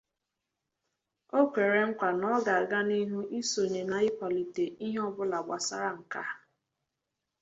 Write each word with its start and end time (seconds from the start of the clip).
O 1.39 1.41
kwere 1.51 1.79
nkwà 1.89 2.09
na 2.19 2.27
ọ 2.35 2.37
ga-aga 2.45 2.79
n'ihụ 2.87 3.19
isonye 3.39 3.81
na 3.91 3.97
ịkwàlite 4.09 4.63
ihe 4.85 4.99
ọbụla 5.07 5.37
gbasaara 5.45 5.89
nkà 5.99 6.23